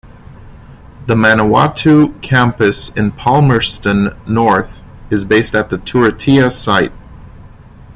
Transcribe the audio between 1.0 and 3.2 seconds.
The Manawatu campus in